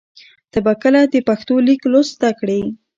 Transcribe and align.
ته 0.51 0.59
به 0.65 0.73
کله 0.83 1.01
د 1.13 1.15
پښتو 1.27 1.53
لیک 1.67 1.81
لوست 1.91 2.11
زده 2.17 2.31
کړې؟ 2.39 2.61